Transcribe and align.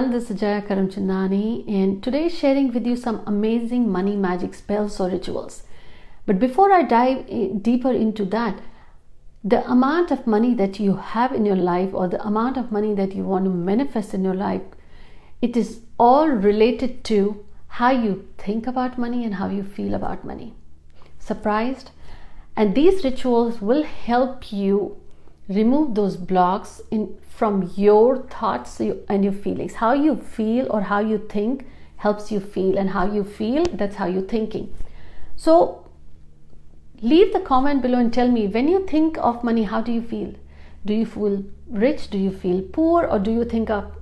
everyone, 0.00 0.18
this 0.18 0.30
is 0.30 0.40
Jaya 0.40 0.62
Karamchandani 0.62 1.68
and 1.68 2.02
today 2.02 2.26
sharing 2.30 2.72
with 2.72 2.86
you 2.86 2.96
some 2.96 3.22
amazing 3.26 3.86
money 3.92 4.16
magic 4.16 4.54
spells 4.54 4.98
or 4.98 5.10
rituals. 5.10 5.64
But 6.24 6.38
before 6.38 6.72
I 6.72 6.84
dive 6.84 7.62
deeper 7.62 7.92
into 7.92 8.24
that, 8.26 8.60
the 9.44 9.62
amount 9.70 10.10
of 10.10 10.26
money 10.26 10.54
that 10.54 10.80
you 10.80 10.96
have 10.96 11.32
in 11.32 11.44
your 11.44 11.56
life 11.56 11.90
or 11.92 12.08
the 12.08 12.24
amount 12.26 12.56
of 12.56 12.72
money 12.72 12.94
that 12.94 13.14
you 13.14 13.24
want 13.24 13.44
to 13.44 13.50
manifest 13.50 14.14
in 14.14 14.24
your 14.24 14.34
life, 14.34 14.62
it 15.42 15.54
is 15.54 15.80
all 15.98 16.28
related 16.28 17.04
to 17.04 17.44
how 17.80 17.90
you 17.90 18.26
think 18.38 18.66
about 18.66 18.96
money 18.96 19.22
and 19.26 19.34
how 19.34 19.50
you 19.50 19.62
feel 19.62 19.92
about 19.92 20.24
money. 20.24 20.54
Surprised? 21.18 21.90
And 22.56 22.74
these 22.74 23.04
rituals 23.04 23.60
will 23.60 23.82
help 23.82 24.50
you 24.50 24.96
remove 25.50 25.94
those 25.96 26.16
blocks 26.16 26.80
in 26.90 27.18
from 27.28 27.72
your 27.74 28.18
thoughts 28.34 28.80
and 28.80 29.24
your 29.24 29.32
feelings. 29.32 29.74
How 29.74 29.92
you 29.92 30.16
feel 30.16 30.66
or 30.70 30.82
how 30.82 31.00
you 31.00 31.18
think 31.18 31.66
helps 31.96 32.30
you 32.30 32.40
feel 32.40 32.78
and 32.78 32.90
how 32.90 33.06
you 33.12 33.24
feel 33.24 33.64
that's 33.72 33.96
how 33.96 34.06
you're 34.06 34.30
thinking. 34.32 34.72
So 35.36 35.88
leave 37.02 37.32
the 37.32 37.40
comment 37.40 37.82
below 37.82 37.98
and 37.98 38.12
tell 38.12 38.30
me 38.30 38.46
when 38.46 38.68
you 38.68 38.86
think 38.86 39.18
of 39.18 39.42
money 39.42 39.64
how 39.64 39.80
do 39.80 39.92
you 39.92 40.02
feel? 40.02 40.34
Do 40.84 40.94
you 40.94 41.06
feel 41.06 41.44
rich? 41.68 42.10
Do 42.10 42.18
you 42.18 42.30
feel 42.30 42.62
poor? 42.62 43.04
Or 43.04 43.18
do 43.18 43.32
you 43.32 43.44
think 43.44 43.70
of 43.70 43.96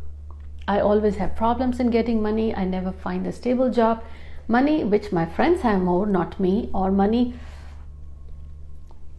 i 0.72 0.80
always 0.80 1.16
have 1.16 1.34
problems 1.34 1.80
in 1.80 1.90
getting 1.90 2.20
money. 2.22 2.54
I 2.54 2.64
never 2.64 2.92
find 2.92 3.26
a 3.26 3.32
stable 3.32 3.70
job. 3.70 4.02
Money 4.48 4.84
which 4.84 5.12
my 5.12 5.24
friends 5.24 5.62
have 5.62 5.80
more 5.80 6.04
not 6.06 6.38
me 6.40 6.68
or 6.74 6.90
money 6.90 7.22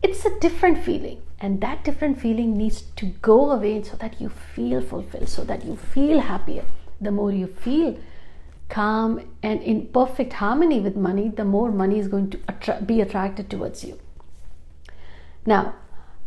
it's 0.04 0.24
a 0.26 0.40
different 0.40 0.78
feeling 0.84 1.22
and 1.42 1.62
that 1.62 1.84
different 1.84 2.20
feeling 2.20 2.58
needs 2.58 2.82
to 2.98 3.08
go 3.22 3.52
away 3.52 3.82
so 3.84 3.98
that 3.98 4.20
you 4.20 4.30
feel 4.30 4.82
fulfilled 4.82 5.30
so 5.30 5.44
that 5.44 5.66
you 5.66 5.76
feel 5.76 6.20
happier. 6.20 6.66
The 7.00 7.12
more 7.12 7.32
you 7.32 7.48
feel 7.48 7.98
calm 8.68 9.22
and 9.42 9.62
in 9.64 9.88
perfect 9.88 10.34
harmony 10.34 10.80
with 10.80 10.96
money 10.96 11.28
the 11.28 11.46
more 11.46 11.72
money 11.72 11.98
is 11.98 12.08
going 12.08 12.30
to 12.30 12.40
attra- 12.48 12.82
be 12.86 13.02
attracted 13.02 13.50
towards 13.50 13.84
you. 13.84 14.00
Now 15.46 15.76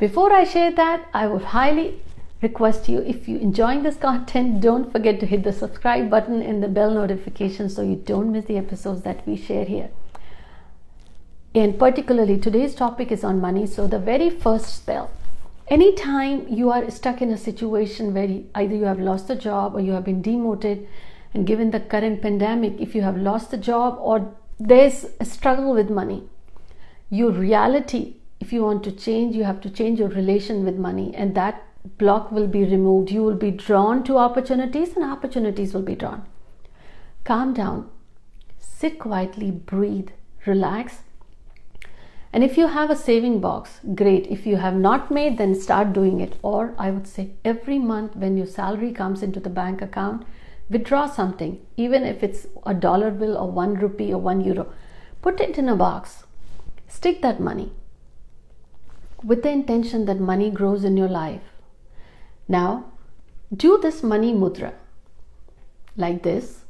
before 0.05 0.33
i 0.33 0.43
share 0.53 0.71
that 0.79 1.09
i 1.15 1.27
would 1.33 1.45
highly 1.51 1.85
request 2.45 2.89
you 2.89 3.03
if 3.13 3.29
you're 3.29 3.45
enjoying 3.49 3.83
this 3.85 3.99
content 4.05 4.61
don't 4.67 4.91
forget 4.91 5.21
to 5.21 5.27
hit 5.27 5.45
the 5.45 5.53
subscribe 5.53 6.09
button 6.15 6.43
and 6.43 6.63
the 6.63 6.73
bell 6.79 6.91
notification 6.91 7.69
so 7.75 7.83
you 7.83 7.95
don't 7.95 8.33
miss 8.33 8.47
the 8.47 8.57
episodes 8.57 9.03
that 9.03 9.25
we 9.27 9.37
share 9.37 9.65
here 9.65 9.91
and 11.55 11.79
particularly 11.79 12.39
today's 12.39 12.75
topic 12.75 13.13
is 13.13 13.25
on 13.25 13.41
money. 13.41 13.67
So 13.67 13.87
the 13.87 13.99
very 13.99 14.31
first 14.31 14.77
spell 14.77 15.11
anytime 15.69 16.47
you 16.49 16.71
are 16.71 16.91
stuck 16.91 17.23
in 17.23 17.31
a 17.31 17.39
situation 17.39 18.13
where 18.13 18.41
either 18.55 18.75
you 18.75 18.85
have 18.85 18.99
lost 18.99 19.29
the 19.29 19.37
job 19.37 19.75
or 19.75 19.81
you 19.81 19.93
have 19.93 20.05
been 20.05 20.21
demoted 20.21 20.87
and 21.33 21.47
given 21.47 21.71
the 21.71 21.81
current 21.81 22.21
pandemic 22.21 22.81
if 22.81 22.95
you 22.95 23.03
have 23.03 23.17
lost 23.17 23.51
the 23.51 23.57
job 23.57 23.97
or 24.01 24.35
there's 24.59 25.07
a 25.21 25.25
struggle 25.25 25.73
with 25.73 25.89
money 25.89 26.23
your 27.09 27.31
reality 27.31 28.17
if 28.41 28.53
you 28.53 28.63
want 28.63 28.83
to 28.83 28.91
change 28.91 29.37
you 29.37 29.45
have 29.45 29.61
to 29.61 29.71
change 29.71 30.01
your 30.01 30.09
relation 30.09 30.65
with 30.65 30.77
money. 30.77 31.15
And 31.15 31.35
that 31.35 31.63
block 31.99 32.31
will 32.33 32.47
be 32.47 32.65
removed. 32.65 33.11
You 33.11 33.23
will 33.23 33.37
be 33.37 33.51
drawn 33.51 34.03
to 34.05 34.19
opportunities 34.19 34.97
and 34.97 35.05
opportunities 35.05 35.75
will 35.75 35.83
be 35.83 35.95
drawn. 35.95 36.25
Calm 37.25 37.55
down. 37.55 37.89
Sit 38.59 38.99
quietly. 38.99 39.51
Breathe. 39.51 40.11
Relax 40.47 40.99
and 42.33 42.43
if 42.43 42.57
you 42.57 42.69
have 42.69 42.91
a 42.91 42.97
saving 42.97 43.41
box, 43.41 43.81
great. 43.95 44.27
If 44.29 44.47
you 44.47 44.57
have 44.57 44.75
not 44.75 45.11
made, 45.11 45.37
then 45.37 45.55
start 45.55 45.93
doing 45.93 46.21
it. 46.21 46.37
Or 46.43 46.75
I 46.79 46.91
would 46.91 47.07
say 47.07 47.33
every 47.45 47.79
month 47.79 48.17
when 48.17 48.39
your 48.39 48.47
salary 48.47 48.91
comes 48.93 49.23
into 49.23 49.39
the 49.39 49.51
bank 49.51 49.83
account, 49.83 50.25
withdraw 50.71 51.07
something, 51.07 51.61
even 51.77 52.05
if 52.05 52.23
it's 52.23 52.47
a 52.65 52.73
dollar 52.73 53.11
bill 53.11 53.37
or 53.37 53.51
one 53.51 53.75
rupee 53.75 54.13
or 54.15 54.19
one 54.19 54.41
euro. 54.41 54.73
Put 55.21 55.41
it 55.41 55.59
in 55.59 55.69
a 55.69 55.77
box. 55.77 56.25
Stick 56.89 57.21
that 57.21 57.39
money 57.39 57.73
with 59.23 59.43
the 59.43 59.51
intention 59.51 60.07
that 60.07 60.19
money 60.19 60.51
grows 60.51 60.85
in 60.85 60.97
your 60.97 61.09
life. 61.09 61.43
Now, 62.49 62.87
do 63.55 63.79
this 63.81 64.03
money 64.03 64.33
mudra 64.33 64.73
like 65.97 66.23
this. 66.23 66.65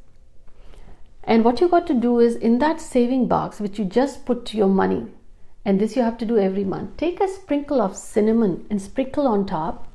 And 1.24 1.44
what 1.44 1.60
you 1.60 1.68
got 1.68 1.86
to 1.86 1.94
do 1.94 2.18
is 2.18 2.34
in 2.34 2.58
that 2.58 2.80
saving 2.80 3.28
box, 3.28 3.60
which 3.60 3.78
you 3.78 3.84
just 3.84 4.26
put 4.26 4.52
your 4.52 4.68
money, 4.68 5.06
and 5.64 5.80
this 5.80 5.96
you 5.96 6.02
have 6.02 6.18
to 6.18 6.26
do 6.26 6.38
every 6.38 6.64
month. 6.64 6.96
Take 6.96 7.20
a 7.20 7.28
sprinkle 7.28 7.80
of 7.80 7.96
cinnamon 7.96 8.66
and 8.68 8.82
sprinkle 8.82 9.26
on 9.26 9.46
top, 9.46 9.88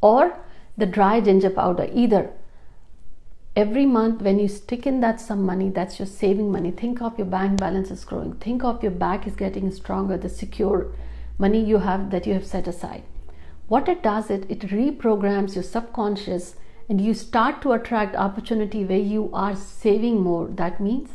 or 0.00 0.38
the 0.76 0.86
dry 0.86 1.20
ginger 1.20 1.50
powder, 1.50 1.88
either. 1.92 2.30
Every 3.56 3.86
month, 3.86 4.20
when 4.20 4.40
you 4.40 4.48
stick 4.48 4.86
in 4.86 5.00
that 5.00 5.20
some 5.20 5.46
money, 5.46 5.70
that's 5.70 5.98
your 6.00 6.06
saving 6.06 6.50
money. 6.50 6.72
Think 6.72 7.00
of 7.00 7.16
your 7.16 7.26
bank 7.26 7.60
balance 7.60 7.90
is 7.90 8.04
growing. 8.04 8.34
Think 8.34 8.64
of 8.64 8.82
your 8.82 8.90
back 8.90 9.26
is 9.26 9.36
getting 9.36 9.70
stronger, 9.70 10.16
the 10.16 10.28
secure 10.28 10.88
money 11.38 11.64
you 11.64 11.78
have 11.78 12.10
that 12.10 12.26
you 12.26 12.34
have 12.34 12.46
set 12.46 12.66
aside. 12.66 13.04
What 13.68 13.88
it 13.88 14.02
does, 14.02 14.30
it 14.30 14.44
it 14.50 14.60
reprograms 14.60 15.54
your 15.54 15.64
subconscious, 15.64 16.56
and 16.88 17.00
you 17.00 17.14
start 17.14 17.62
to 17.62 17.72
attract 17.72 18.16
opportunity 18.16 18.84
where 18.84 18.98
you 18.98 19.30
are 19.32 19.56
saving 19.56 20.20
more. 20.20 20.48
That 20.48 20.80
means 20.80 21.10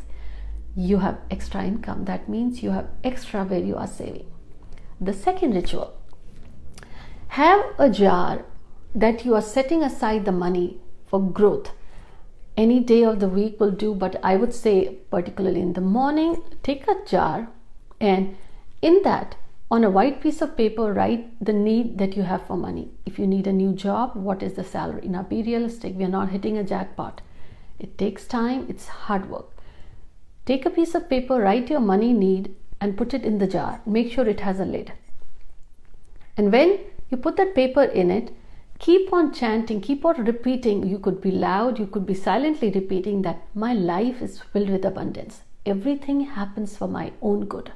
you 0.76 1.00
have 1.00 1.20
extra 1.30 1.64
income. 1.64 2.06
That 2.06 2.30
means 2.30 2.64
you 2.64 2.72
have 2.72 2.90
extra 3.04 3.44
where 3.44 3.60
you 3.60 3.76
are 3.76 3.88
saving. 3.88 4.28
The 5.02 5.14
second 5.14 5.54
ritual 5.54 5.94
have 7.30 7.64
a 7.78 7.90
jar 7.90 8.46
that 8.94 9.24
you 9.24 9.36
are 9.36 9.42
setting 9.42 9.84
aside 9.84 10.26
the 10.26 10.32
money 10.32 10.80
for 11.06 11.22
growth. 11.22 11.72
Any 12.58 12.80
day 12.80 13.04
of 13.04 13.20
the 13.20 13.30
week 13.30 13.60
will 13.60 13.72
do, 13.72 13.94
but 13.94 14.20
I 14.24 14.36
would 14.36 14.54
say, 14.54 14.98
particularly 15.10 15.62
in 15.62 15.74
the 15.74 15.82
morning, 15.82 16.44
take 16.64 16.88
a 16.88 16.96
jar 17.06 17.50
and 18.02 18.36
in 18.82 19.02
that, 19.04 19.36
on 19.72 19.84
a 19.84 19.90
white 19.90 20.22
piece 20.22 20.42
of 20.42 20.58
paper, 20.58 20.92
write 20.92 21.44
the 21.44 21.54
need 21.54 22.00
that 22.00 22.18
you 22.18 22.24
have 22.24 22.46
for 22.48 22.58
money. 22.58 22.90
If 23.06 23.20
you 23.20 23.28
need 23.28 23.46
a 23.46 23.54
new 23.54 23.74
job, 23.74 24.16
what 24.16 24.42
is 24.42 24.54
the 24.54 24.64
salary? 24.64 25.08
Now, 25.08 25.24
be 25.24 25.44
realistic. 25.44 25.96
We 25.96 26.06
are 26.06 26.10
not 26.10 26.30
hitting 26.30 26.58
a 26.58 26.64
jackpot. 26.64 27.22
It 27.78 27.98
takes 27.98 28.26
time, 28.26 28.66
it's 28.68 28.88
hard 28.88 29.30
work. 29.30 29.56
Take 30.50 30.66
a 30.66 30.72
piece 30.72 30.96
of 30.96 31.08
paper, 31.08 31.40
write 31.40 31.70
your 31.70 31.80
money 31.80 32.12
need, 32.12 32.56
and 32.82 32.98
put 32.98 33.14
it 33.14 33.24
in 33.24 33.38
the 33.38 33.46
jar. 33.46 33.82
Make 33.86 34.12
sure 34.12 34.28
it 34.28 34.40
has 34.40 34.60
a 34.60 34.66
lid. 34.66 34.92
And 36.36 36.52
when 36.52 36.80
you 37.12 37.18
put 37.18 37.36
that 37.38 37.54
paper 37.54 37.84
in 37.84 38.10
it, 38.10 38.32
keep 38.80 39.14
on 39.14 39.32
chanting, 39.32 39.80
keep 39.80 40.04
on 40.04 40.26
repeating. 40.26 40.88
You 40.88 40.98
could 40.98 41.22
be 41.22 41.30
loud, 41.30 41.78
you 41.78 41.86
could 41.86 42.08
be 42.08 42.16
silently 42.16 42.72
repeating 42.72 43.22
that 43.22 43.44
my 43.54 43.74
life 43.74 44.24
is 44.24 44.42
filled 44.42 44.72
with 44.72 44.86
abundance. 44.86 45.44
Everything 45.68 46.22
happens 46.22 46.76
for 46.76 46.88
my 46.88 47.12
own 47.22 47.46
good. 47.46 47.72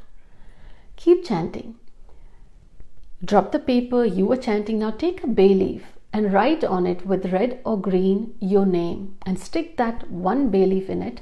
Keep 0.96 1.26
chanting. 1.26 1.76
Drop 3.24 3.52
the 3.52 3.60
paper 3.60 4.04
you 4.04 4.26
were 4.26 4.44
chanting. 4.48 4.80
Now 4.80 4.90
take 4.90 5.24
a 5.24 5.28
bay 5.28 5.54
leaf 5.54 5.84
and 6.12 6.34
write 6.34 6.64
on 6.64 6.88
it 6.88 7.06
with 7.06 7.32
red 7.32 7.60
or 7.66 7.80
green 7.80 8.34
your 8.40 8.66
name 8.66 9.16
and 9.28 9.38
stick 9.38 9.78
that 9.78 10.10
one 10.10 10.50
bay 10.50 10.66
leaf 10.66 10.90
in 10.90 11.04
it 11.04 11.22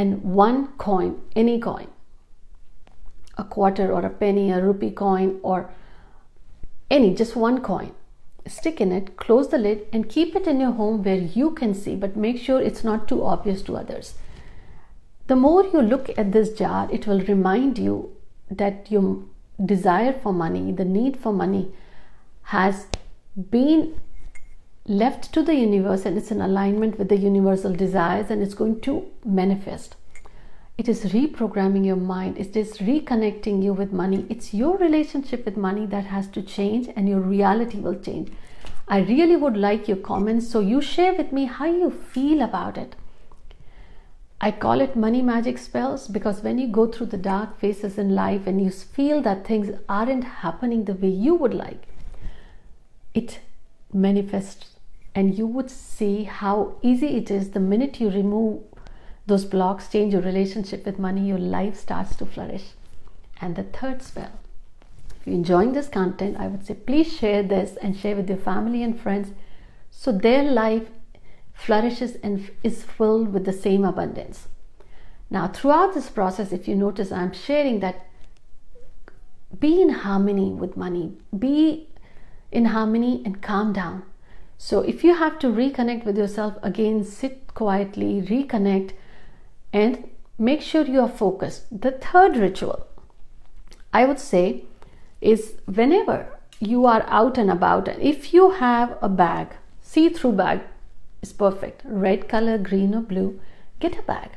and 0.00 0.22
one 0.22 0.68
coin, 0.78 1.20
any 1.36 1.60
coin, 1.60 1.88
a 3.36 3.44
quarter 3.44 3.92
or 3.92 4.04
a 4.06 4.10
penny, 4.22 4.50
a 4.50 4.60
rupee 4.62 4.90
coin, 4.90 5.38
or 5.42 5.70
any, 6.90 7.14
just 7.14 7.36
one 7.36 7.60
coin. 7.60 7.92
Stick 8.46 8.80
in 8.80 8.92
it, 8.92 9.16
close 9.18 9.48
the 9.48 9.58
lid, 9.58 9.82
and 9.92 10.08
keep 10.08 10.34
it 10.34 10.46
in 10.46 10.58
your 10.58 10.72
home 10.72 11.02
where 11.02 11.26
you 11.40 11.50
can 11.50 11.74
see, 11.74 11.96
but 11.96 12.16
make 12.16 12.38
sure 12.38 12.62
it's 12.62 12.82
not 12.82 13.06
too 13.08 13.22
obvious 13.22 13.60
to 13.62 13.76
others. 13.76 14.14
The 15.26 15.36
more 15.36 15.64
you 15.64 15.82
look 15.82 16.08
at 16.16 16.32
this 16.32 16.54
jar, 16.54 16.88
it 16.90 17.06
will 17.06 17.20
remind 17.20 17.78
you 17.78 18.16
that 18.50 18.90
your 18.90 19.22
desire 19.64 20.14
for 20.22 20.32
money, 20.32 20.72
the 20.72 20.86
need 20.86 21.18
for 21.18 21.32
money, 21.32 21.72
has 22.54 22.86
been 23.50 24.00
left 24.86 25.32
to 25.34 25.42
the 25.42 25.54
universe 25.54 26.06
and 26.06 26.16
it's 26.16 26.30
in 26.30 26.40
alignment 26.40 26.98
with 26.98 27.08
the 27.08 27.16
universal 27.16 27.72
desires 27.72 28.30
and 28.30 28.42
it's 28.42 28.54
going 28.54 28.80
to 28.80 29.06
manifest. 29.24 29.96
It 30.78 30.88
is 30.88 31.12
reprogramming 31.12 31.84
your 31.84 31.96
mind, 31.96 32.38
it 32.38 32.56
is 32.56 32.78
reconnecting 32.78 33.62
you 33.62 33.74
with 33.74 33.92
money. 33.92 34.24
It's 34.30 34.54
your 34.54 34.78
relationship 34.78 35.44
with 35.44 35.56
money 35.56 35.84
that 35.86 36.06
has 36.06 36.26
to 36.28 36.42
change 36.42 36.88
and 36.96 37.08
your 37.08 37.20
reality 37.20 37.78
will 37.78 38.00
change. 38.00 38.32
I 38.88 39.00
really 39.00 39.36
would 39.36 39.56
like 39.56 39.86
your 39.86 39.98
comments 39.98 40.50
so 40.50 40.60
you 40.60 40.80
share 40.80 41.14
with 41.14 41.32
me 41.32 41.44
how 41.44 41.66
you 41.66 41.90
feel 41.90 42.40
about 42.40 42.78
it. 42.78 42.96
I 44.40 44.50
call 44.50 44.80
it 44.80 44.96
money 44.96 45.20
magic 45.20 45.58
spells 45.58 46.08
because 46.08 46.42
when 46.42 46.58
you 46.58 46.66
go 46.66 46.86
through 46.86 47.08
the 47.08 47.18
dark 47.18 47.60
phases 47.60 47.98
in 47.98 48.14
life 48.14 48.46
and 48.46 48.60
you 48.60 48.70
feel 48.70 49.20
that 49.20 49.46
things 49.46 49.78
aren't 49.86 50.24
happening 50.24 50.86
the 50.86 50.94
way 50.94 51.10
you 51.10 51.34
would 51.34 51.52
like, 51.52 51.82
it 53.12 53.40
manifests 53.92 54.69
and 55.14 55.36
you 55.36 55.46
would 55.46 55.70
see 55.70 56.24
how 56.24 56.74
easy 56.82 57.16
it 57.16 57.30
is 57.30 57.50
the 57.50 57.60
minute 57.60 58.00
you 58.00 58.10
remove 58.10 58.62
those 59.26 59.44
blocks, 59.44 59.88
change 59.88 60.12
your 60.12 60.22
relationship 60.22 60.84
with 60.84 60.98
money, 60.98 61.26
your 61.26 61.38
life 61.38 61.76
starts 61.76 62.16
to 62.16 62.26
flourish. 62.26 62.64
And 63.40 63.56
the 63.56 63.62
third 63.62 64.02
spell. 64.02 64.32
If 65.18 65.26
you're 65.26 65.36
enjoying 65.36 65.72
this 65.72 65.88
content, 65.88 66.36
I 66.38 66.46
would 66.46 66.66
say 66.66 66.74
please 66.74 67.12
share 67.16 67.42
this 67.42 67.76
and 67.76 67.96
share 67.96 68.16
with 68.16 68.28
your 68.28 68.38
family 68.38 68.82
and 68.82 68.98
friends 68.98 69.30
so 69.90 70.12
their 70.12 70.42
life 70.42 70.88
flourishes 71.52 72.16
and 72.22 72.50
is 72.62 72.84
filled 72.84 73.32
with 73.32 73.44
the 73.44 73.52
same 73.52 73.84
abundance. 73.84 74.48
Now, 75.28 75.46
throughout 75.48 75.94
this 75.94 76.08
process, 76.08 76.52
if 76.52 76.66
you 76.66 76.74
notice, 76.74 77.12
I'm 77.12 77.32
sharing 77.32 77.80
that 77.80 78.06
be 79.58 79.80
in 79.80 79.90
harmony 79.90 80.50
with 80.50 80.76
money, 80.76 81.12
be 81.36 81.88
in 82.50 82.66
harmony 82.66 83.22
and 83.24 83.42
calm 83.42 83.72
down. 83.72 84.02
So, 84.62 84.80
if 84.82 85.02
you 85.02 85.14
have 85.14 85.38
to 85.38 85.46
reconnect 85.46 86.04
with 86.04 86.18
yourself 86.18 86.58
again, 86.62 87.02
sit 87.02 87.54
quietly, 87.54 88.20
reconnect, 88.20 88.90
and 89.72 90.10
make 90.38 90.60
sure 90.60 90.84
you 90.84 91.00
are 91.00 91.08
focused. 91.08 91.64
The 91.72 91.92
third 91.92 92.36
ritual, 92.36 92.86
I 93.90 94.04
would 94.04 94.20
say, 94.20 94.64
is 95.22 95.54
whenever 95.64 96.38
you 96.58 96.84
are 96.84 97.06
out 97.08 97.38
and 97.38 97.50
about, 97.50 97.88
and 97.88 98.02
if 98.02 98.34
you 98.34 98.50
have 98.50 98.98
a 99.00 99.08
bag, 99.08 99.48
see 99.80 100.10
through 100.10 100.32
bag 100.32 100.60
is 101.22 101.32
perfect, 101.32 101.80
red 101.86 102.28
color, 102.28 102.58
green, 102.58 102.94
or 102.94 103.00
blue, 103.00 103.40
get 103.78 103.98
a 103.98 104.02
bag. 104.02 104.32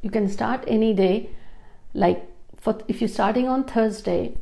You 0.00 0.10
can 0.10 0.28
start 0.28 0.62
any 0.68 0.94
day, 0.94 1.30
like 1.92 2.24
for 2.56 2.78
if 2.86 3.00
you're 3.00 3.16
starting 3.18 3.48
on 3.48 3.64
Thursday, 3.64 4.36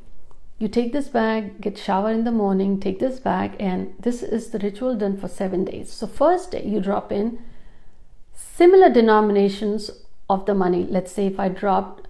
you 0.59 0.67
take 0.67 0.93
this 0.93 1.09
bag, 1.09 1.61
get 1.61 1.79
shower 1.79 2.11
in 2.11 2.25
the 2.25 2.33
morning, 2.33 2.81
take 2.81 2.99
this 2.99 3.21
bag, 3.21 3.55
and 3.61 3.95
this 4.01 4.25
is 4.25 4.51
the 4.51 4.59
ritual 4.59 4.97
done 4.97 5.17
for 5.17 5.29
seven 5.29 5.65
days. 5.65 5.93
So, 5.93 6.07
first 6.07 6.51
day 6.51 6.65
you 6.65 6.81
drop 6.81 7.13
in 7.13 7.39
similar 8.35 8.91
denominations 8.91 9.91
of 10.29 10.47
the 10.47 10.55
money. 10.55 10.85
Let's 10.85 11.13
say 11.13 11.27
if 11.27 11.39
I 11.39 11.49
dropped 11.49 12.09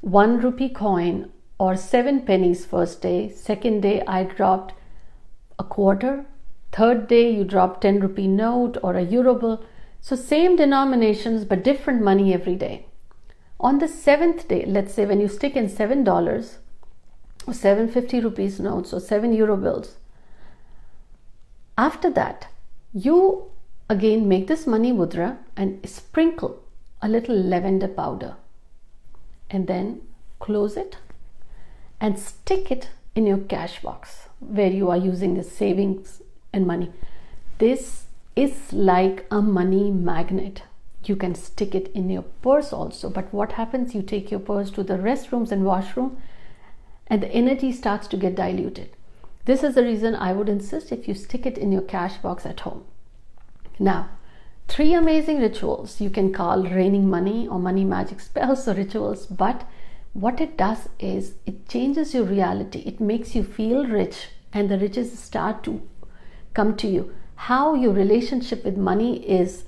one 0.00 0.40
rupee 0.40 0.70
coin 0.70 1.30
or 1.58 1.76
seven 1.76 2.22
pennies 2.22 2.64
first 2.64 3.02
day, 3.02 3.28
second 3.28 3.82
day 3.82 4.02
I 4.06 4.24
dropped 4.24 4.74
a 5.58 5.64
quarter, 5.64 6.24
third 6.72 7.06
day 7.08 7.30
you 7.30 7.44
drop 7.44 7.82
10 7.82 8.00
rupee 8.00 8.26
note 8.26 8.78
or 8.82 8.94
a 8.94 9.02
euro 9.02 9.34
bill. 9.34 9.64
So, 10.00 10.16
same 10.16 10.56
denominations 10.56 11.44
but 11.44 11.62
different 11.62 12.00
money 12.02 12.32
every 12.32 12.56
day. 12.56 12.86
On 13.60 13.78
the 13.78 13.86
seventh 13.86 14.48
day, 14.48 14.64
let's 14.66 14.94
say 14.94 15.04
when 15.04 15.20
you 15.20 15.28
stick 15.28 15.54
in 15.56 15.68
seven 15.68 16.02
dollars 16.02 16.58
750 17.50 18.20
rupees 18.20 18.60
notes 18.60 18.92
or 18.92 19.00
seven 19.00 19.32
euro 19.32 19.56
bills, 19.56 19.96
after 21.76 22.10
that, 22.10 22.46
you 22.92 23.50
again 23.88 24.28
make 24.28 24.46
this 24.46 24.66
money 24.66 24.92
mudra 24.92 25.38
and 25.56 25.88
sprinkle 25.88 26.62
a 27.00 27.08
little 27.08 27.36
lavender 27.36 27.88
powder 27.88 28.36
and 29.50 29.66
then 29.66 30.00
close 30.38 30.76
it 30.76 30.98
and 32.00 32.18
stick 32.18 32.70
it 32.70 32.90
in 33.14 33.26
your 33.26 33.38
cash 33.38 33.80
box 33.82 34.28
where 34.40 34.70
you 34.70 34.90
are 34.90 34.96
using 34.96 35.34
the 35.34 35.42
savings 35.42 36.20
and 36.52 36.66
money. 36.66 36.92
This 37.58 38.04
is 38.34 38.72
like 38.72 39.26
a 39.30 39.40
money 39.40 39.90
magnet. 39.90 40.62
You 41.04 41.16
can 41.16 41.34
stick 41.34 41.74
it 41.74 41.90
in 41.94 42.08
your 42.08 42.22
purse 42.42 42.72
also. 42.72 43.10
But 43.10 43.32
what 43.32 43.52
happens? 43.52 43.94
You 43.94 44.02
take 44.02 44.30
your 44.30 44.40
purse 44.40 44.70
to 44.72 44.82
the 44.82 44.94
restrooms 44.94 45.52
and 45.52 45.64
washroom, 45.64 46.16
and 47.12 47.22
the 47.22 47.28
energy 47.28 47.70
starts 47.70 48.08
to 48.08 48.16
get 48.16 48.34
diluted. 48.34 48.88
This 49.44 49.62
is 49.62 49.74
the 49.74 49.82
reason 49.82 50.14
I 50.14 50.32
would 50.32 50.48
insist 50.48 50.92
if 50.92 51.06
you 51.06 51.12
stick 51.12 51.44
it 51.44 51.58
in 51.58 51.70
your 51.70 51.82
cash 51.82 52.16
box 52.16 52.46
at 52.46 52.60
home. 52.60 52.84
Now, 53.78 54.08
three 54.66 54.94
amazing 54.94 55.38
rituals 55.38 56.00
you 56.00 56.08
can 56.08 56.32
call 56.32 56.62
raining 56.62 57.10
money 57.10 57.46
or 57.46 57.58
money 57.58 57.84
magic 57.84 58.20
spells 58.20 58.66
or 58.66 58.72
rituals, 58.72 59.26
but 59.26 59.68
what 60.14 60.40
it 60.40 60.56
does 60.56 60.88
is 60.98 61.34
it 61.44 61.68
changes 61.68 62.14
your 62.14 62.24
reality. 62.24 62.78
It 62.86 62.98
makes 62.98 63.34
you 63.34 63.44
feel 63.44 63.86
rich, 63.86 64.28
and 64.50 64.70
the 64.70 64.78
riches 64.78 65.18
start 65.18 65.62
to 65.64 65.82
come 66.54 66.76
to 66.78 66.88
you. 66.88 67.14
How 67.34 67.74
your 67.74 67.92
relationship 67.92 68.64
with 68.64 68.78
money 68.78 69.22
is 69.28 69.64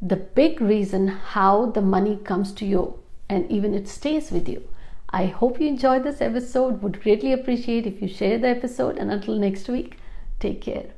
the 0.00 0.16
big 0.16 0.62
reason 0.62 1.08
how 1.08 1.66
the 1.66 1.82
money 1.82 2.16
comes 2.16 2.52
to 2.52 2.64
you 2.64 3.00
and 3.28 3.50
even 3.50 3.74
it 3.74 3.86
stays 3.86 4.30
with 4.30 4.48
you. 4.48 4.66
I 5.16 5.24
hope 5.28 5.58
you 5.58 5.66
enjoyed 5.66 6.04
this 6.04 6.20
episode. 6.20 6.82
Would 6.82 7.00
greatly 7.02 7.32
appreciate 7.32 7.86
if 7.86 8.02
you 8.02 8.06
share 8.06 8.36
the 8.36 8.48
episode. 8.48 8.98
And 8.98 9.10
until 9.10 9.36
next 9.36 9.66
week, 9.66 9.96
take 10.40 10.60
care. 10.60 10.95